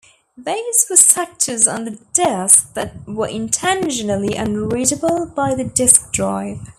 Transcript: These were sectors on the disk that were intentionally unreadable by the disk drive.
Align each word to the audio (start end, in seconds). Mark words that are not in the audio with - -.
These 0.35 0.87
were 0.89 0.95
sectors 0.95 1.67
on 1.67 1.85
the 1.85 1.99
disk 2.13 2.73
that 2.73 3.07
were 3.07 3.27
intentionally 3.27 4.33
unreadable 4.35 5.27
by 5.27 5.53
the 5.53 5.63
disk 5.65 6.11
drive. 6.11 6.61